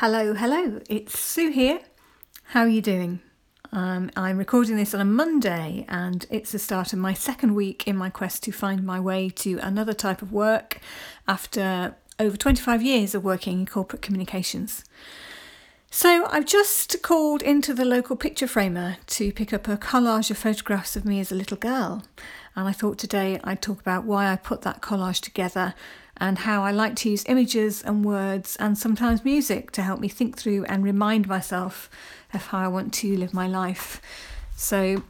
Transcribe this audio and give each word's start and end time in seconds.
Hello, 0.00 0.32
hello, 0.32 0.80
it's 0.88 1.18
Sue 1.18 1.50
here. 1.50 1.80
How 2.44 2.62
are 2.62 2.68
you 2.68 2.80
doing? 2.80 3.20
Um, 3.70 4.10
I'm 4.16 4.38
recording 4.38 4.76
this 4.76 4.94
on 4.94 5.02
a 5.02 5.04
Monday 5.04 5.84
and 5.90 6.24
it's 6.30 6.52
the 6.52 6.58
start 6.58 6.94
of 6.94 6.98
my 6.98 7.12
second 7.12 7.54
week 7.54 7.86
in 7.86 7.98
my 7.98 8.08
quest 8.08 8.42
to 8.44 8.50
find 8.50 8.82
my 8.82 8.98
way 8.98 9.28
to 9.28 9.58
another 9.58 9.92
type 9.92 10.22
of 10.22 10.32
work 10.32 10.78
after 11.28 11.96
over 12.18 12.34
25 12.34 12.82
years 12.82 13.14
of 13.14 13.24
working 13.24 13.60
in 13.60 13.66
corporate 13.66 14.00
communications. 14.00 14.86
So 15.90 16.24
I've 16.30 16.46
just 16.46 17.02
called 17.02 17.42
into 17.42 17.74
the 17.74 17.84
local 17.84 18.16
picture 18.16 18.46
framer 18.46 18.96
to 19.08 19.32
pick 19.34 19.52
up 19.52 19.68
a 19.68 19.76
collage 19.76 20.30
of 20.30 20.38
photographs 20.38 20.96
of 20.96 21.04
me 21.04 21.20
as 21.20 21.30
a 21.30 21.34
little 21.34 21.58
girl. 21.58 22.04
And 22.56 22.66
I 22.66 22.72
thought 22.72 22.96
today 22.96 23.38
I'd 23.44 23.60
talk 23.60 23.80
about 23.80 24.04
why 24.04 24.32
I 24.32 24.36
put 24.36 24.62
that 24.62 24.80
collage 24.80 25.20
together 25.20 25.74
and 26.20 26.38
how 26.38 26.62
I 26.62 26.70
like 26.70 26.96
to 26.96 27.10
use 27.10 27.24
images 27.26 27.82
and 27.82 28.04
words 28.04 28.54
and 28.56 28.76
sometimes 28.76 29.24
music 29.24 29.70
to 29.72 29.82
help 29.82 30.00
me 30.00 30.08
think 30.08 30.36
through 30.36 30.64
and 30.66 30.84
remind 30.84 31.26
myself 31.26 31.88
of 32.34 32.46
how 32.48 32.58
I 32.58 32.68
want 32.68 32.92
to 32.94 33.16
live 33.16 33.32
my 33.32 33.48
life. 33.48 34.02
So 34.54 35.02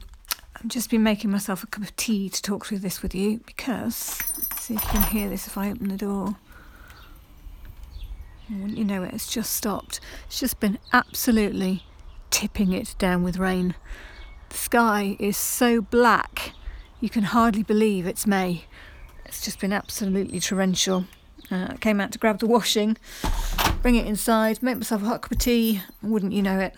I've 0.57 0.69
just 0.69 0.89
been 0.89 1.03
making 1.03 1.31
myself 1.31 1.65
a 1.65 1.67
cup 1.67 1.83
of 1.83 1.97
tea 1.97 2.29
to 2.29 2.41
talk 2.41 2.65
through 2.65 2.79
this 2.79 3.03
with 3.03 3.15
you 3.15 3.41
because, 3.45 4.21
see 4.57 4.75
if 4.75 4.85
you 4.85 4.91
can 4.91 5.03
hear 5.11 5.29
this 5.29 5.49
if 5.49 5.59
I 5.59 5.71
open 5.71 5.89
the 5.89 5.97
door. 5.97 6.37
You 8.49 8.85
know 8.85 9.03
it, 9.03 9.13
it's 9.13 9.33
just 9.33 9.53
stopped. 9.53 10.01
It's 10.27 10.39
just 10.39 10.61
been 10.61 10.79
absolutely 10.93 11.85
tipping 12.31 12.73
it 12.73 12.95
down 12.99 13.25
with 13.25 13.37
rain. 13.39 13.75
The 14.49 14.57
sky 14.57 15.17
is 15.19 15.37
so 15.37 15.81
black, 15.81 16.53
you 17.01 17.09
can 17.09 17.25
hardly 17.25 17.63
believe 17.63 18.07
it's 18.07 18.27
May. 18.27 18.65
It's 19.31 19.45
just 19.45 19.61
been 19.61 19.73
absolutely 19.73 20.41
torrential. 20.41 21.05
Uh, 21.53 21.69
I 21.71 21.77
came 21.77 22.01
out 22.01 22.11
to 22.11 22.19
grab 22.19 22.41
the 22.41 22.49
washing, 22.49 22.97
bring 23.81 23.95
it 23.95 24.05
inside, 24.05 24.61
make 24.61 24.75
myself 24.75 25.03
a 25.03 25.05
hot 25.05 25.23
cup 25.23 25.31
of 25.31 25.39
tea. 25.39 25.83
Wouldn't 26.03 26.33
you 26.33 26.43
know 26.43 26.59
it? 26.59 26.75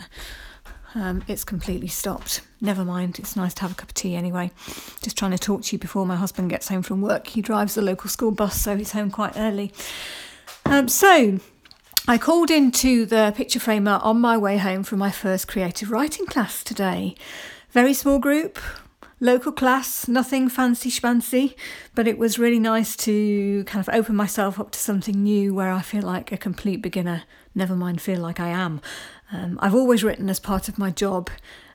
Um, 0.94 1.25
it's 1.27 1.44
completely 1.44 1.89
stopped. 1.89 2.42
Never 2.61 2.84
mind, 2.84 3.19
it's 3.19 3.36
nice 3.36 3.55
to 3.55 3.62
have 3.62 3.72
a 3.72 3.75
cup 3.75 3.89
of 3.89 3.94
tea 3.94 4.14
anyway. 4.14 4.50
Just 5.00 5.17
trying 5.17 5.31
to 5.31 5.39
talk 5.39 5.62
to 5.62 5.75
you 5.75 5.78
before 5.78 6.05
my 6.05 6.14
husband 6.14 6.50
gets 6.50 6.69
home 6.69 6.83
from 6.83 7.00
work. 7.00 7.28
He 7.28 7.41
drives 7.41 7.75
the 7.75 7.81
local 7.81 8.11
school 8.11 8.33
bus, 8.33 8.61
so 8.61 8.77
he's 8.77 8.92
home 8.92 9.11
quite 9.11 9.33
early. 9.39 9.72
Um, 10.66 10.89
so, 10.89 11.41
I 12.06 12.19
called 12.19 12.50
into 12.50 13.06
the 13.06 13.33
picture 13.34 13.61
framer 13.61 13.98
on 14.03 14.20
my 14.20 14.37
way 14.37 14.59
home 14.59 14.83
from 14.83 14.98
my 14.98 15.11
first 15.11 15.48
creative 15.48 15.91
writing 15.91 16.27
class 16.27 16.62
today. 16.62 17.14
Very 17.70 17.94
small 17.94 18.19
group, 18.19 18.59
local 19.23 19.53
class, 19.53 20.09
nothing 20.09 20.48
fancy 20.48 20.91
schmancy, 20.91 21.55
but 21.95 22.09
it 22.09 22.19
was 22.19 22.41
really 22.41 22.59
nice 22.59 22.97
to 22.97 23.62
kind 23.65 23.87
of 23.87 23.95
open 23.95 24.17
myself 24.17 24.59
up 24.59 24.73
to 24.73 24.78
something 24.81 25.23
new 25.23 25.55
where 25.55 25.70
I 25.70 25.81
feel 25.81 26.03
like 26.03 26.33
a 26.33 26.37
complete 26.37 26.83
beginner, 26.83 27.23
never 27.55 27.77
mind 27.77 28.00
feel 28.00 28.20
like 28.20 28.41
I 28.41 28.48
am. 28.48 28.81
Um, 29.31 29.61
I've 29.62 29.77
always 29.77 30.03
written 30.03 30.28
as 30.28 30.41
part 30.41 30.69
of 30.69 30.77
my 30.77 30.91
job. 30.91 31.31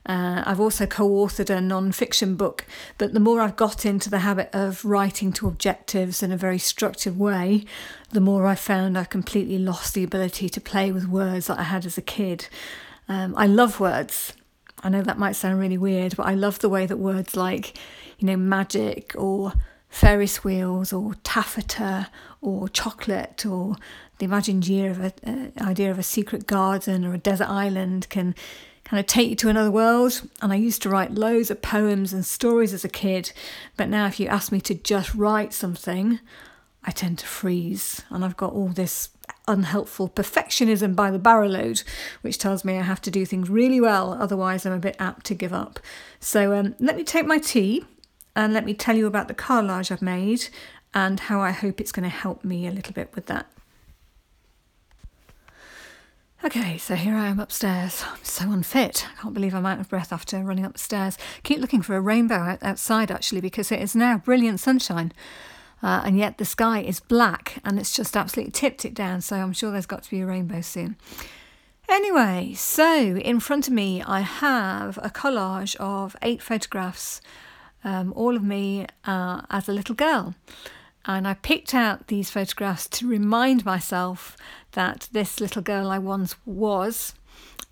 Uh, 0.06 0.44
I've 0.45 0.59
also 0.59 0.86
co 0.86 1.08
authored 1.09 1.50
a 1.50 1.62
non 1.62 1.94
fiction 1.94 2.36
book, 2.36 2.66
but 2.98 3.14
the 3.14 3.20
more 3.20 3.40
I've 3.40 3.56
got 3.56 3.86
into 3.86 4.09
the 4.09 4.20
habit 4.20 4.50
of 4.52 4.84
writing 4.84 5.31
to 5.34 5.48
objectives 5.48 6.22
in 6.22 6.34
a 6.34 6.38
very 6.38 6.59
structured 6.59 7.18
way, 7.18 7.64
the 8.12 8.22
more 8.22 8.45
I 8.45 8.56
found 8.56 8.98
I 8.98 9.06
completely 9.06 9.58
lost 9.58 9.94
the 9.94 10.03
ability 10.03 10.50
to 10.50 10.62
play 10.62 10.92
with 10.92 11.08
words 11.08 11.48
that 11.48 11.59
I 11.59 11.64
had 11.64 11.86
as 11.86 11.98
a 11.98 12.02
kid. 12.02 12.50
Um, 13.08 13.34
I 13.38 13.48
love 13.48 13.80
words, 13.80 14.34
I 14.83 14.89
know 14.89 15.02
that 15.02 15.17
might 15.17 15.36
sound 15.36 15.59
really 15.59 15.78
weird, 15.78 16.16
but 16.16 16.28
I 16.28 16.36
love 16.36 16.59
the 16.59 16.70
way 16.70 16.86
that 16.86 16.97
words 16.97 17.36
like, 17.36 17.78
you 18.20 18.28
know, 18.28 18.38
magic 18.38 19.14
or 19.17 19.53
Ferris 19.89 20.44
wheels 20.44 20.94
or 20.94 21.16
taffeta 21.23 22.09
or 22.42 22.69
chocolate 22.69 23.45
or 23.45 23.75
the 24.19 24.25
imagined 24.25 24.67
year 24.67 24.92
of 24.92 25.00
a 25.00 25.14
uh, 25.25 25.64
idea 25.64 25.89
of 25.89 26.00
a 26.00 26.03
secret 26.03 26.45
garden 26.47 27.06
or 27.06 27.14
a 27.14 27.17
desert 27.17 27.50
island 27.50 28.08
can 28.09 28.36
kind 28.84 29.00
of 29.00 29.06
take 29.06 29.30
you 29.30 29.36
to 29.36 29.50
another 29.50 29.72
world. 29.72 30.22
And 30.42 30.53
I 30.53 30.56
used 30.56 30.81
to 30.84 30.89
write 30.89 31.14
loads 31.14 31.52
of 31.52 31.62
poems 31.62 32.14
and 32.14 32.25
stories 32.25 32.73
as 32.73 32.85
a 32.85 32.90
kid, 32.90 33.31
but 33.75 33.90
now 33.90 34.06
if 34.07 34.19
you 34.19 34.28
ask 34.28 34.52
me 34.52 34.62
to 34.62 34.75
just 34.75 35.13
write 35.13 35.53
something, 35.53 36.19
I 36.84 36.91
tend 36.91 37.19
to 37.19 37.28
freeze. 37.28 38.03
And 38.09 38.23
I've 38.23 38.38
got 38.38 38.53
all 38.53 38.69
this 38.69 39.09
unhelpful 39.47 40.09
perfectionism 40.09 40.96
by 40.96 41.12
the 41.12 41.19
barrowload, 41.19 41.84
which 42.22 42.38
tells 42.38 42.66
me 42.66 42.78
I 42.78 42.81
have 42.81 43.02
to 43.02 43.12
do 43.12 43.25
things 43.25 43.50
really 43.50 43.81
well, 43.81 44.13
otherwise, 44.13 44.66
I'm 44.66 44.74
a 44.74 44.80
bit 44.80 44.96
apt 45.00 45.25
to 45.28 45.35
give 45.35 45.53
up. 45.53 45.80
So, 46.19 46.53
um, 46.53 46.75
let 46.80 46.96
me 46.96 47.03
take 47.03 47.25
my 47.25 47.38
tea 47.38 47.85
and 48.35 48.53
let 48.53 48.66
me 48.66 48.74
tell 48.74 48.96
you 48.96 49.08
about 49.08 49.28
the 49.28 49.34
collage 49.34 49.91
I've 49.91 50.02
made 50.02 50.50
and 50.94 51.19
how 51.19 51.41
I 51.41 51.52
hope 51.52 51.80
it's 51.80 51.91
going 51.91 52.03
to 52.03 52.16
help 52.16 52.44
me 52.44 52.68
a 52.68 52.72
little 52.72 52.94
bit 52.94 53.13
with 53.13 53.25
that. 53.28 53.47
Okay, 56.46 56.78
so 56.78 56.94
here 56.94 57.16
I 57.16 57.28
am 57.28 57.40
upstairs. 57.40 58.03
I'm 58.08 58.24
so 58.24 58.52
unfit. 58.52 59.08
I 59.12 59.22
can't 59.22 59.34
believe 59.34 59.56
I'm 59.56 59.66
out 59.66 59.79
of 59.79 59.90
breath 59.90 60.14
after 60.14 60.38
running 60.44 60.66
up 60.66 60.74
the 60.74 60.79
stairs. 60.79 61.18
Keep 61.41 61.59
looking 61.59 61.81
for 61.81 61.96
a 61.96 62.02
rainbow 62.02 62.58
outside 62.62 63.09
actually 63.09 63.41
because 63.41 63.72
it 63.72 63.81
is 63.81 63.96
now 63.96 64.19
brilliant 64.19 64.59
sunshine. 64.59 65.14
Uh, 65.84 66.02
and 66.06 66.18
yet 66.18 66.38
the 66.38 66.46
sky 66.46 66.82
is 66.82 67.00
black 67.00 67.60
and 67.64 67.80
it's 67.80 67.96
just 67.96 68.18
absolutely 68.18 68.52
tipped 68.52 68.84
it 68.86 68.94
down. 68.94 69.22
So 69.22 69.38
I'm 69.38 69.54
sure 69.54 69.72
there's 69.72 69.86
got 69.86 70.04
to 70.04 70.10
be 70.10 70.22
a 70.22 70.26
rainbow 70.26 70.62
soon. 70.62 70.98
Anyway, 71.90 72.54
so 72.56 73.18
in 73.18 73.40
front 73.40 73.68
of 73.68 73.74
me, 73.74 74.04
I 74.04 74.22
have 74.22 74.98
a 75.02 75.10
collage 75.10 75.76
of 75.78 76.16
eight 76.22 76.42
photographs, 76.42 77.22
um, 77.84 78.12
all 78.14 78.36
of 78.36 78.44
me 78.44 78.86
uh, 79.06 79.42
as 79.50 79.70
a 79.70 79.74
little 79.74 79.96
girl. 79.96 80.36
And 81.06 81.26
I 81.26 81.36
picked 81.36 81.74
out 81.74 82.08
these 82.08 82.30
photographs 82.30 82.90
to 82.90 83.08
remind 83.08 83.64
myself 83.64 84.36
that 84.74 85.08
this 85.14 85.40
little 85.40 85.62
girl 85.62 85.90
I 85.90 85.98
once 86.00 86.36
was 86.46 87.14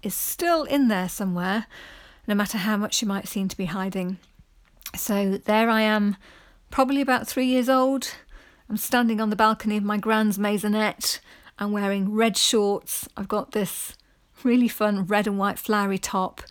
is 0.01 0.15
still 0.15 0.63
in 0.63 0.87
there 0.87 1.09
somewhere, 1.09 1.65
no 2.27 2.35
matter 2.35 2.59
how 2.59 2.77
much 2.77 2.93
she 2.93 3.05
might 3.05 3.27
seem 3.27 3.49
to 3.49 3.57
be 3.57 3.65
hiding. 3.65 4.17
So 4.95 5.37
there 5.37 5.69
I 5.69 5.81
am 5.81 6.15
probably 6.75 6.99
about 6.99 7.25
three 7.25 7.45
years 7.45 7.69
old. 7.69 8.15
I'm 8.69 8.75
standing 8.75 9.21
on 9.21 9.29
the 9.29 9.35
balcony 9.37 9.77
of 9.77 9.83
my 9.85 9.95
grand's 9.95 10.37
maisonette. 10.37 11.21
I'm 11.57 11.71
wearing 11.71 12.11
red 12.11 12.35
shorts. 12.35 13.07
I've 13.15 13.29
got 13.29 13.53
this 13.53 13.95
really 14.43 14.67
fun 14.67 15.05
red 15.05 15.25
and 15.25 15.39
white 15.39 15.57
flowery 15.57 15.97
top. 15.97 16.41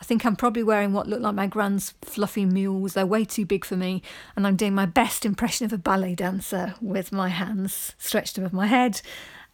I 0.00 0.04
think 0.04 0.24
I'm 0.24 0.36
probably 0.36 0.62
wearing 0.62 0.92
what 0.92 1.08
look 1.08 1.20
like 1.20 1.34
my 1.34 1.48
grand's 1.48 1.94
fluffy 2.00 2.44
mules. 2.44 2.94
They're 2.94 3.04
way 3.04 3.24
too 3.24 3.44
big 3.44 3.64
for 3.64 3.76
me. 3.76 4.02
And 4.36 4.46
I'm 4.46 4.54
doing 4.54 4.72
my 4.72 4.86
best 4.86 5.26
impression 5.26 5.66
of 5.66 5.72
a 5.72 5.78
ballet 5.78 6.14
dancer 6.14 6.76
with 6.80 7.10
my 7.10 7.30
hands 7.30 7.96
stretched 7.98 8.38
above 8.38 8.52
my 8.52 8.68
head 8.68 9.02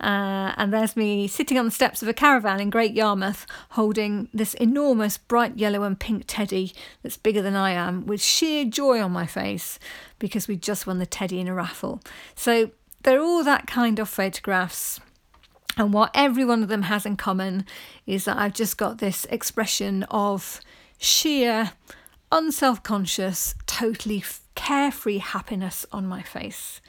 uh, 0.01 0.55
and 0.57 0.73
there's 0.73 0.97
me 0.97 1.27
sitting 1.27 1.59
on 1.59 1.65
the 1.65 1.71
steps 1.71 2.03
of 2.03 2.09
a 2.09 2.15
caravan 2.15 2.61
in 2.61 2.71
Great 2.71 2.95
Yarmouth 2.95 3.47
holding 3.71 4.29
this 4.33 4.55
enormous 4.55 5.19
bright 5.19 5.59
yellow 5.59 5.83
and 5.83 5.99
pink 5.99 6.25
teddy 6.27 6.73
that's 7.03 7.17
bigger 7.17 7.43
than 7.43 7.57
I 7.57 7.73
am 7.73 8.07
with 8.07 8.23
sheer 8.23 8.65
joy 8.65 9.01
on 9.01 9.11
my 9.11 9.27
face 9.27 9.79
because 10.19 10.47
we 10.47 10.57
just 10.57 10.87
won 10.87 10.99
the 10.99 11.07
teddy 11.07 11.41
in 11.41 11.49
a 11.49 11.55
raffle. 11.55 12.01
So 12.37 12.71
they're 13.03 13.21
all 13.21 13.43
that 13.43 13.67
kind 13.67 13.99
of 13.99 14.09
photographs. 14.09 15.01
And 15.77 15.93
what 15.93 16.11
every 16.15 16.45
one 16.45 16.63
of 16.63 16.69
them 16.69 16.83
has 16.83 17.05
in 17.05 17.17
common 17.17 17.67
is 18.07 18.25
that 18.25 18.37
I've 18.37 18.55
just 18.55 18.79
got 18.79 18.99
this 18.99 19.25
expression 19.27 20.05
of 20.05 20.61
sheer, 20.99 21.73
unself 22.31 22.83
conscious, 22.83 23.55
totally 23.67 24.25
carefree 24.55 25.19
happiness 25.19 25.87
on 25.93 26.07
my 26.07 26.23
face. 26.23 26.81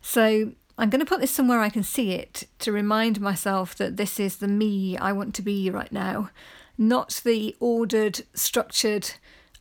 So 0.00 0.52
I'm 0.78 0.90
going 0.90 1.00
to 1.00 1.06
put 1.06 1.20
this 1.20 1.30
somewhere 1.30 1.60
I 1.60 1.68
can 1.68 1.82
see 1.82 2.12
it 2.12 2.44
to 2.60 2.72
remind 2.72 3.20
myself 3.20 3.74
that 3.76 3.96
this 3.96 4.18
is 4.18 4.36
the 4.36 4.48
me 4.48 4.96
I 4.96 5.12
want 5.12 5.34
to 5.34 5.42
be 5.42 5.70
right 5.70 5.92
now, 5.92 6.30
not 6.78 7.20
the 7.24 7.54
ordered, 7.60 8.22
structured, 8.34 9.12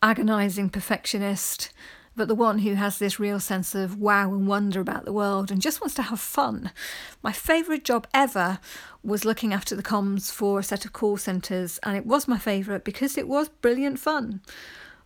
agonising 0.02 0.70
perfectionist, 0.70 1.72
but 2.16 2.28
the 2.28 2.36
one 2.36 2.60
who 2.60 2.76
has 2.76 2.98
this 2.98 3.20
real 3.20 3.40
sense 3.40 3.76
of 3.76 3.98
wow 3.98 4.34
and 4.34 4.48
wonder 4.48 4.80
about 4.80 5.06
the 5.06 5.14
world 5.14 5.52
and 5.52 5.62
just 5.62 5.82
wants 5.82 5.96
to 5.96 6.02
have 6.04 6.20
fun. 6.20 6.72
My 7.22 7.32
favourite 7.32 7.84
job 7.84 8.08
ever 8.14 8.60
was 9.04 9.26
looking 9.26 9.54
after 9.54 9.76
the 9.76 9.84
comms 9.84 10.32
for 10.32 10.60
a 10.60 10.64
set 10.64 10.86
of 10.86 10.94
call 10.94 11.18
centres, 11.18 11.80
and 11.84 11.98
it 11.98 12.06
was 12.06 12.28
my 12.28 12.38
favourite 12.38 12.84
because 12.84 13.18
it 13.18 13.28
was 13.28 13.50
brilliant 13.50 14.00
fun. 14.00 14.42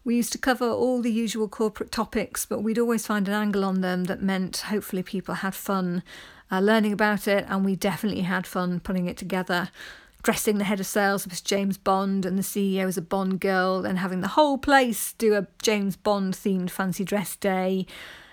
We 0.05 0.15
used 0.15 0.31
to 0.33 0.37
cover 0.37 0.69
all 0.69 1.01
the 1.01 1.11
usual 1.11 1.47
corporate 1.47 1.91
topics, 1.91 2.45
but 2.45 2.61
we'd 2.61 2.77
always 2.77 3.07
find 3.07 3.27
an 3.27 3.33
angle 3.33 3.65
on 3.65 3.81
them 3.81 4.03
that 4.03 4.21
meant 4.21 4.57
hopefully 4.57 5.01
people 5.01 5.33
had 5.33 5.55
fun 5.55 6.03
uh, 6.51 6.59
learning 6.59 6.93
about 6.93 7.27
it, 7.27 7.43
and 7.49 7.65
we 7.65 7.75
definitely 7.75 8.21
had 8.21 8.45
fun 8.45 8.79
putting 8.79 9.07
it 9.07 9.17
together. 9.17 9.71
Dressing 10.21 10.59
the 10.59 10.63
head 10.63 10.79
of 10.79 10.85
sales 10.85 11.25
as 11.25 11.41
James 11.41 11.79
Bond 11.79 12.23
and 12.23 12.37
the 12.37 12.43
CEO 12.43 12.85
as 12.85 12.97
a 12.97 13.01
Bond 13.01 13.39
girl, 13.39 13.83
and 13.83 13.97
having 13.97 14.21
the 14.21 14.29
whole 14.29 14.59
place 14.59 15.13
do 15.13 15.33
a 15.33 15.47
James 15.63 15.95
Bond 15.95 16.35
themed 16.35 16.69
fancy 16.69 17.03
dress 17.03 17.35
day. 17.35 17.87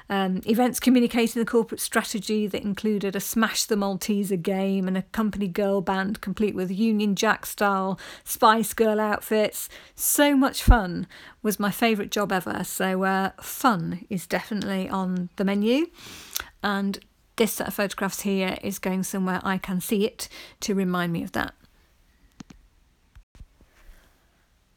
Um, 0.09 0.41
events 0.47 0.81
communicating 0.81 1.41
the 1.41 1.51
corporate 1.51 1.81
strategy 1.81 2.47
that 2.47 2.63
included 2.63 3.17
a 3.17 3.21
Smash 3.21 3.65
the 3.65 3.77
Malteser 3.77 4.41
game 4.41 4.89
and 4.89 4.97
a 4.97 5.03
company 5.03 5.49
girl 5.49 5.81
band 5.81 6.21
complete 6.21 6.55
with 6.55 6.71
Union 6.71 7.15
Jack 7.15 7.47
style 7.47 7.99
Spice 8.25 8.75
Girl 8.75 9.01
outfits. 9.01 9.69
So 9.95 10.37
much 10.37 10.63
fun 10.63 11.07
was 11.43 11.61
my 11.61 11.71
favourite 11.71 12.11
job 12.11 12.33
ever. 12.33 12.65
So, 12.65 13.05
uh, 13.05 13.31
fun 13.41 14.07
is 14.11 14.27
definitely 14.27 14.89
on 14.89 15.31
the 15.37 15.45
menu. 15.45 15.87
And 16.63 16.99
this 17.37 17.55
set 17.55 17.69
of 17.69 17.75
photographs 17.75 18.21
here 18.21 18.59
is 18.63 18.79
going 18.79 19.03
somewhere 19.03 19.41
I 19.43 19.59
can 19.59 19.81
see 19.81 20.05
it 20.05 20.29
to 20.61 20.75
remind 20.75 21.13
me 21.13 21.23
of 21.23 21.33
that. 21.33 21.55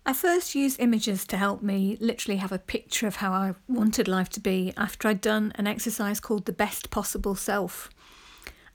I 0.08 0.14
first 0.14 0.54
used 0.54 0.80
images 0.80 1.26
to 1.26 1.38
help 1.38 1.64
me 1.64 1.98
literally 2.00 2.38
have 2.38 2.52
a 2.52 2.60
picture 2.60 3.08
of 3.08 3.16
how 3.16 3.32
I 3.32 3.56
wanted 3.68 4.08
life 4.08 4.30
to 4.30 4.40
be 4.40 4.72
after 4.78 5.08
I'd 5.08 5.20
done 5.20 5.52
an 5.56 5.66
exercise 5.66 6.20
called 6.20 6.46
the 6.46 6.52
best 6.52 6.92
possible 6.92 7.34
self. 7.34 7.90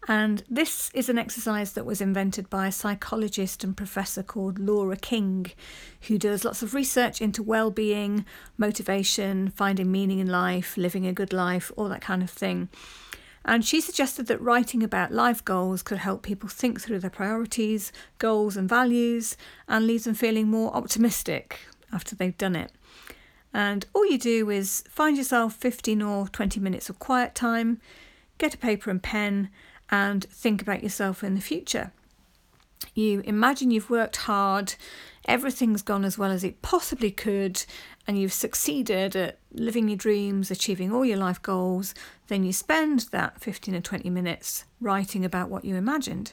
And 0.09 0.43
this 0.51 0.91
is 0.93 1.09
an 1.09 1.19
exercise 1.19 1.75
that 1.75 1.87
was 1.87 2.01
invented 2.01 2.51
by 2.51 2.67
a 2.67 2.73
psychologist 2.73 3.63
and 3.63 3.77
professor 3.77 4.25
called 4.25 4.59
Laura 4.59 4.97
King, 4.97 5.47
who 6.09 6.19
does 6.19 6.45
lots 6.45 6.63
of 6.63 6.75
research 6.75 7.21
into 7.21 7.45
well 7.45 7.71
being, 7.71 8.25
motivation, 8.59 9.51
finding 9.51 9.93
meaning 9.93 10.19
in 10.19 10.27
life, 10.27 10.77
living 10.77 11.07
a 11.07 11.13
good 11.13 11.33
life, 11.33 11.71
all 11.77 11.89
that 11.91 12.01
kind 12.01 12.25
of 12.25 12.31
thing. 12.31 12.69
And 13.45 13.65
she 13.65 13.81
suggested 13.81 14.27
that 14.27 14.41
writing 14.41 14.83
about 14.83 15.13
life 15.13 15.45
goals 15.45 15.83
could 15.83 15.99
help 15.99 16.23
people 16.23 16.49
think 16.49 16.81
through 16.81 16.99
their 16.99 17.11
priorities, 17.11 17.91
goals, 18.19 18.57
and 18.57 18.69
values 18.69 19.37
and 19.67 19.87
leave 19.87 20.05
them 20.05 20.15
feeling 20.15 20.49
more 20.49 20.75
optimistic 20.75 21.61
after 21.93 22.15
they've 22.15 22.37
done 22.37 22.55
it. 22.55 22.71
And 23.53 23.87
all 23.95 24.07
you 24.07 24.19
do 24.19 24.51
is 24.51 24.85
find 24.89 25.17
yourself 25.17 25.55
15 25.55 26.03
or 26.03 26.29
20 26.29 26.61
minutes 26.61 26.89
of 26.89 26.99
quiet 26.99 27.35
time, 27.35 27.81
get 28.39 28.55
a 28.55 28.59
paper 28.59 28.91
and 28.91 29.03
pen, 29.03 29.51
and 29.91 30.25
think 30.25 30.63
about 30.63 30.83
yourself 30.83 31.25
in 31.25 31.35
the 31.35 31.41
future. 31.41 31.93
You 32.95 33.21
imagine 33.25 33.71
you've 33.71 33.91
worked 33.91 34.17
hard, 34.17 34.75
everything's 35.27 35.83
gone 35.83 36.05
as 36.05 36.19
well 36.19 36.31
as 36.31 36.45
it 36.45 36.63
possibly 36.63 37.11
could, 37.11 37.65
and 38.07 38.19
you've 38.19 38.33
succeeded 38.33 39.15
at 39.17 39.39
living 39.53 39.89
your 39.89 39.97
dreams, 39.97 40.51
achieving 40.51 40.93
all 40.93 41.05
your 41.05 41.19
life 41.19 41.41
goals, 41.43 41.95
then 42.29 42.45
you 42.45 42.53
spend 42.53 43.01
that 43.11 43.41
15 43.41 43.75
or 43.75 43.81
20 43.81 44.11
minutes 44.11 44.65
writing 44.81 45.25
about 45.25 45.51
what 45.51 45.65
you 45.65 45.77
imagined. 45.77 46.33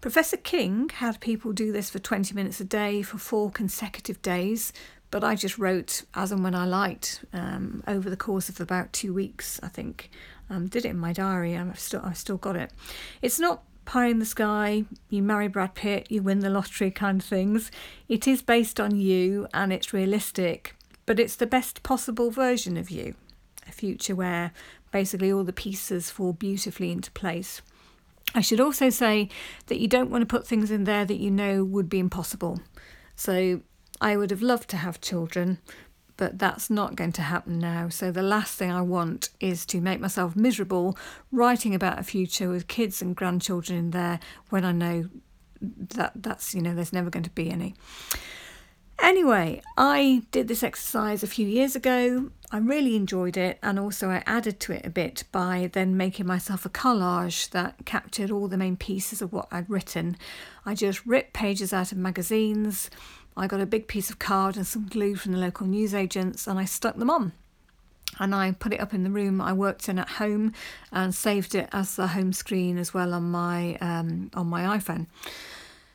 Professor 0.00 0.36
King 0.36 0.88
had 0.88 1.20
people 1.20 1.52
do 1.52 1.70
this 1.70 1.88
for 1.88 2.00
20 2.00 2.34
minutes 2.34 2.60
a 2.60 2.64
day 2.64 3.02
for 3.02 3.18
four 3.18 3.50
consecutive 3.50 4.20
days, 4.20 4.72
but 5.12 5.22
I 5.22 5.36
just 5.36 5.58
wrote 5.58 6.02
as 6.14 6.32
and 6.32 6.42
when 6.42 6.54
I 6.56 6.64
liked 6.64 7.24
um, 7.32 7.84
over 7.86 8.10
the 8.10 8.16
course 8.16 8.48
of 8.48 8.60
about 8.60 8.92
two 8.92 9.14
weeks, 9.14 9.60
I 9.62 9.68
think. 9.68 10.10
Um, 10.50 10.66
did 10.66 10.84
it 10.84 10.88
in 10.88 10.98
my 10.98 11.12
diary, 11.12 11.56
I've 11.56 11.78
still, 11.78 12.00
I've 12.02 12.16
still 12.16 12.36
got 12.36 12.56
it. 12.56 12.72
It's 13.22 13.38
not 13.38 13.62
pie 13.84 14.06
in 14.06 14.18
the 14.18 14.24
sky, 14.24 14.84
you 15.08 15.22
marry 15.22 15.48
Brad 15.48 15.74
Pitt, 15.74 16.10
you 16.10 16.22
win 16.22 16.40
the 16.40 16.50
lottery 16.50 16.90
kind 16.90 17.20
of 17.20 17.26
things. 17.26 17.70
It 18.08 18.26
is 18.26 18.42
based 18.42 18.80
on 18.80 18.96
you 18.96 19.46
and 19.52 19.72
it's 19.72 19.92
realistic, 19.92 20.74
but 21.06 21.18
it's 21.18 21.36
the 21.36 21.46
best 21.46 21.82
possible 21.82 22.30
version 22.30 22.76
of 22.76 22.90
you. 22.90 23.14
A 23.68 23.72
future 23.72 24.14
where 24.14 24.52
basically 24.90 25.32
all 25.32 25.44
the 25.44 25.52
pieces 25.52 26.10
fall 26.10 26.32
beautifully 26.32 26.90
into 26.90 27.10
place. 27.12 27.62
I 28.34 28.40
should 28.40 28.60
also 28.60 28.90
say 28.90 29.28
that 29.66 29.78
you 29.78 29.88
don't 29.88 30.10
want 30.10 30.22
to 30.22 30.26
put 30.26 30.46
things 30.46 30.70
in 30.70 30.84
there 30.84 31.04
that 31.04 31.18
you 31.18 31.30
know 31.30 31.64
would 31.64 31.88
be 31.88 31.98
impossible. 31.98 32.60
So 33.16 33.60
I 34.00 34.16
would 34.16 34.30
have 34.30 34.42
loved 34.42 34.68
to 34.70 34.76
have 34.78 35.00
children, 35.00 35.58
but 36.16 36.38
that's 36.38 36.70
not 36.70 36.96
going 36.96 37.12
to 37.12 37.22
happen 37.22 37.58
now. 37.58 37.88
So 37.88 38.10
the 38.10 38.22
last 38.22 38.56
thing 38.56 38.70
I 38.70 38.82
want 38.82 39.30
is 39.40 39.66
to 39.66 39.80
make 39.80 40.00
myself 40.00 40.36
miserable 40.36 40.96
writing 41.30 41.74
about 41.74 41.98
a 41.98 42.02
future 42.02 42.48
with 42.48 42.68
kids 42.68 43.02
and 43.02 43.16
grandchildren 43.16 43.78
in 43.78 43.90
there 43.90 44.20
when 44.50 44.64
I 44.64 44.72
know 44.72 45.08
that 45.60 46.12
that's 46.16 46.54
you 46.54 46.60
know 46.62 46.74
there's 46.74 46.92
never 46.92 47.10
going 47.10 47.22
to 47.22 47.30
be 47.30 47.50
any. 47.50 47.74
Anyway, 49.02 49.60
I 49.76 50.22
did 50.30 50.46
this 50.46 50.62
exercise 50.62 51.24
a 51.24 51.26
few 51.26 51.46
years 51.46 51.74
ago. 51.74 52.30
I 52.52 52.58
really 52.58 52.94
enjoyed 52.94 53.36
it, 53.36 53.58
and 53.60 53.78
also 53.78 54.10
I 54.10 54.22
added 54.26 54.60
to 54.60 54.72
it 54.72 54.86
a 54.86 54.90
bit 54.90 55.24
by 55.32 55.70
then 55.72 55.96
making 55.96 56.26
myself 56.26 56.64
a 56.64 56.68
collage 56.68 57.50
that 57.50 57.84
captured 57.84 58.30
all 58.30 58.46
the 58.46 58.56
main 58.56 58.76
pieces 58.76 59.20
of 59.20 59.32
what 59.32 59.48
I'd 59.50 59.68
written. 59.68 60.16
I 60.64 60.74
just 60.76 61.04
ripped 61.04 61.32
pages 61.32 61.72
out 61.72 61.90
of 61.90 61.98
magazines, 61.98 62.90
I 63.36 63.46
got 63.46 63.60
a 63.60 63.66
big 63.66 63.88
piece 63.88 64.10
of 64.10 64.18
card 64.18 64.56
and 64.56 64.66
some 64.66 64.86
glue 64.88 65.16
from 65.16 65.32
the 65.32 65.38
local 65.38 65.66
newsagents 65.66 66.46
and 66.46 66.58
I 66.58 66.64
stuck 66.64 66.96
them 66.96 67.10
on. 67.10 67.32
And 68.18 68.34
I 68.34 68.52
put 68.52 68.74
it 68.74 68.80
up 68.80 68.92
in 68.92 69.04
the 69.04 69.10
room 69.10 69.40
I 69.40 69.52
worked 69.52 69.88
in 69.88 69.98
at 69.98 70.08
home 70.10 70.52
and 70.90 71.14
saved 71.14 71.54
it 71.54 71.68
as 71.72 71.96
the 71.96 72.08
home 72.08 72.32
screen 72.32 72.76
as 72.76 72.92
well 72.92 73.14
on 73.14 73.30
my 73.30 73.76
um, 73.76 74.30
on 74.34 74.48
my 74.48 74.76
iPhone. 74.76 75.06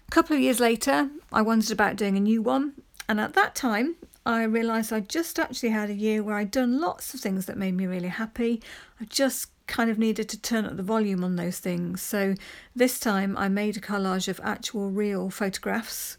A 0.07 0.11
couple 0.11 0.35
of 0.35 0.41
years 0.41 0.59
later, 0.59 1.09
I 1.31 1.43
wondered 1.43 1.69
about 1.69 1.95
doing 1.95 2.17
a 2.17 2.21
new 2.21 2.41
one, 2.41 2.73
and 3.07 3.19
at 3.19 3.33
that 3.33 3.53
time, 3.53 3.97
I 4.25 4.43
realised 4.43 4.91
I 4.91 5.01
just 5.01 5.37
actually 5.37 5.69
had 5.69 5.89
a 5.89 5.93
year 5.93 6.23
where 6.23 6.37
I'd 6.37 6.49
done 6.49 6.81
lots 6.81 7.13
of 7.13 7.19
things 7.19 7.45
that 7.45 7.57
made 7.57 7.75
me 7.75 7.85
really 7.85 8.07
happy. 8.07 8.63
I 8.99 9.05
just 9.05 9.49
kind 9.67 9.91
of 9.91 9.99
needed 9.99 10.27
to 10.29 10.41
turn 10.41 10.65
up 10.65 10.75
the 10.75 10.83
volume 10.83 11.23
on 11.23 11.35
those 11.35 11.59
things. 11.59 12.01
So 12.01 12.35
this 12.75 12.99
time 12.99 13.37
I 13.37 13.47
made 13.47 13.77
a 13.77 13.81
collage 13.81 14.27
of 14.27 14.39
actual 14.43 14.89
real 14.89 15.29
photographs 15.29 16.17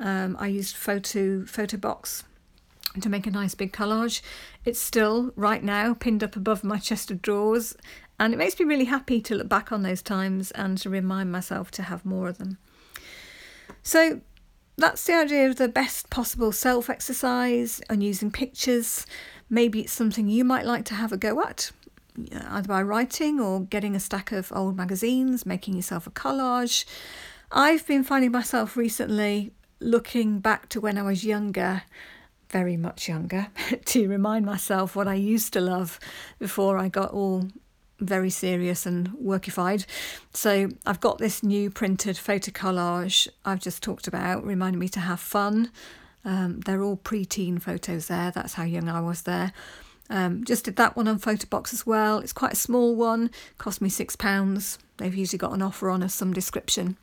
um, 0.00 0.36
I 0.38 0.48
used 0.48 0.76
photo 0.76 1.42
Photobox 1.42 2.24
to 3.00 3.08
make 3.08 3.26
a 3.26 3.30
nice 3.30 3.54
big 3.54 3.72
collage. 3.72 4.20
It's 4.64 4.80
still 4.80 5.32
right 5.36 5.62
now 5.62 5.94
pinned 5.94 6.24
up 6.24 6.36
above 6.36 6.64
my 6.64 6.78
chest 6.78 7.10
of 7.10 7.22
drawers, 7.22 7.76
and 8.18 8.34
it 8.34 8.36
makes 8.36 8.58
me 8.58 8.66
really 8.66 8.86
happy 8.86 9.20
to 9.20 9.34
look 9.34 9.48
back 9.48 9.70
on 9.70 9.82
those 9.82 10.02
times 10.02 10.50
and 10.52 10.76
to 10.78 10.90
remind 10.90 11.30
myself 11.30 11.70
to 11.72 11.82
have 11.84 12.04
more 12.04 12.28
of 12.28 12.38
them. 12.38 12.58
So 13.82 14.20
that's 14.76 15.04
the 15.04 15.14
idea 15.14 15.48
of 15.48 15.56
the 15.56 15.68
best 15.68 16.10
possible 16.10 16.52
self 16.52 16.90
exercise 16.90 17.80
and 17.88 18.02
using 18.02 18.30
pictures. 18.30 19.06
Maybe 19.48 19.80
it's 19.80 19.92
something 19.92 20.28
you 20.28 20.44
might 20.44 20.66
like 20.66 20.84
to 20.86 20.94
have 20.94 21.12
a 21.12 21.16
go 21.16 21.42
at, 21.42 21.70
either 22.32 22.68
by 22.68 22.82
writing 22.82 23.40
or 23.40 23.60
getting 23.60 23.94
a 23.94 24.00
stack 24.00 24.32
of 24.32 24.52
old 24.54 24.76
magazines, 24.76 25.44
making 25.44 25.74
yourself 25.74 26.06
a 26.06 26.10
collage. 26.10 26.84
I've 27.52 27.86
been 27.86 28.04
finding 28.04 28.30
myself 28.30 28.76
recently 28.76 29.52
looking 29.80 30.40
back 30.40 30.68
to 30.70 30.80
when 30.80 30.98
I 30.98 31.02
was 31.02 31.24
younger, 31.24 31.82
very 32.50 32.76
much 32.76 33.08
younger, 33.08 33.48
to 33.86 34.08
remind 34.08 34.46
myself 34.46 34.94
what 34.94 35.08
I 35.08 35.14
used 35.14 35.52
to 35.54 35.60
love 35.60 35.98
before 36.38 36.78
I 36.78 36.88
got 36.88 37.12
all 37.12 37.48
very 37.98 38.30
serious 38.30 38.86
and 38.86 39.10
workified. 39.10 39.84
So 40.32 40.68
I've 40.86 41.00
got 41.00 41.18
this 41.18 41.42
new 41.42 41.70
printed 41.70 42.16
photo 42.16 42.50
collage 42.50 43.28
I've 43.44 43.60
just 43.60 43.82
talked 43.82 44.06
about, 44.06 44.44
reminding 44.44 44.78
me 44.78 44.88
to 44.90 45.00
have 45.00 45.20
fun. 45.20 45.70
Um, 46.24 46.60
they're 46.60 46.82
all 46.82 46.96
preteen 46.96 47.60
photos 47.60 48.06
there. 48.06 48.30
That's 48.30 48.54
how 48.54 48.64
young 48.64 48.88
I 48.88 49.00
was 49.00 49.22
there. 49.22 49.52
Um, 50.10 50.44
just 50.44 50.64
did 50.64 50.76
that 50.76 50.96
one 50.96 51.06
on 51.06 51.20
Photobox 51.20 51.72
as 51.72 51.86
well. 51.86 52.18
It's 52.18 52.32
quite 52.32 52.54
a 52.54 52.56
small 52.56 52.96
one, 52.96 53.30
cost 53.58 53.80
me 53.80 53.88
six 53.88 54.16
pounds. 54.16 54.76
They've 54.96 55.14
usually 55.14 55.38
got 55.38 55.52
an 55.52 55.62
offer 55.62 55.88
on 55.88 56.02
of 56.02 56.10
some 56.10 56.32
description. 56.32 56.96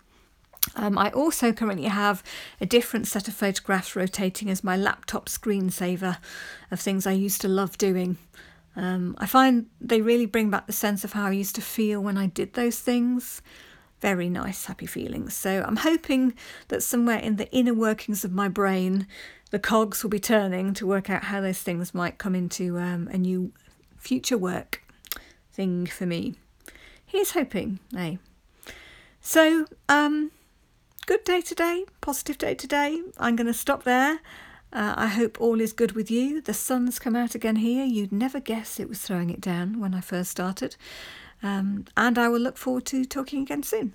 Um, 0.76 0.98
I 0.98 1.10
also 1.12 1.54
currently 1.54 1.88
have 1.88 2.24
a 2.62 2.66
different 2.66 3.08
set 3.08 3.28
of 3.28 3.34
photographs 3.34 3.96
rotating 3.96 4.50
as 4.50 4.64
my 4.64 4.78
laptop 4.78 5.28
screensaver 5.28 6.18
of 6.70 6.80
things 6.80 7.08
I 7.08 7.14
used 7.14 7.42
to 7.42 7.48
love 7.48 7.78
doing. 7.78 8.18
Um, 8.76 9.16
I 9.18 9.26
find 9.26 9.68
they 9.82 10.02
really 10.02 10.28
bring 10.28 10.52
back 10.52 10.68
the 10.68 10.74
sense 10.74 11.04
of 11.04 11.14
how 11.14 11.26
I 11.26 11.32
used 11.32 11.56
to 11.56 11.62
feel 11.62 12.00
when 12.00 12.18
I 12.18 12.28
did 12.28 12.54
those 12.54 12.80
things. 12.80 13.42
Very 14.02 14.30
nice, 14.30 14.66
happy 14.66 14.86
feelings. 14.86 15.34
So 15.34 15.64
I'm 15.68 15.78
hoping 15.78 16.36
that 16.68 16.84
somewhere 16.84 17.18
in 17.18 17.38
the 17.38 17.52
inner 17.52 17.74
workings 17.74 18.24
of 18.24 18.32
my 18.32 18.48
brain, 18.48 19.08
the 19.50 19.58
cogs 19.58 20.04
will 20.04 20.12
be 20.12 20.20
turning 20.20 20.76
to 20.76 20.86
work 20.86 21.10
out 21.10 21.26
how 21.26 21.42
those 21.42 21.60
things 21.60 21.96
might 21.96 22.20
come 22.20 22.36
into 22.36 22.78
um, 22.78 23.08
a 23.08 23.18
new 23.18 23.52
future 23.98 24.38
work 24.38 24.84
thing 25.52 25.88
for 25.88 26.06
me. 26.06 26.36
Here's 27.04 27.32
hoping, 27.32 27.80
eh? 27.98 28.18
So, 29.22 29.66
um, 29.90 30.32
good 31.08 31.24
day 31.24 31.40
today, 31.40 31.86
positive 32.02 32.38
day 32.38 32.54
today. 32.54 33.02
I'm 33.18 33.38
going 33.38 33.48
to 33.48 33.54
stop 33.54 33.84
there. 33.84 34.20
Uh, 34.74 34.94
I 34.98 35.08
hope 35.08 35.40
all 35.40 35.62
is 35.62 35.72
good 35.72 35.94
with 35.94 36.12
you. 36.12 36.42
The 36.42 36.54
sun's 36.54 37.00
come 37.00 37.16
out 37.16 37.34
again 37.34 37.56
here. 37.56 37.86
You'd 37.86 38.12
never 38.12 38.42
guess 38.42 38.78
it 38.78 38.90
was 38.90 39.00
throwing 39.00 39.30
it 39.30 39.40
down 39.40 39.80
when 39.80 39.94
I 39.94 40.02
first 40.02 40.30
started. 40.30 40.76
Um, 41.42 41.86
and 41.96 42.18
I 42.20 42.28
will 42.28 42.42
look 42.42 42.58
forward 42.58 42.86
to 42.88 43.06
talking 43.06 43.42
again 43.42 43.64
soon. 43.64 43.94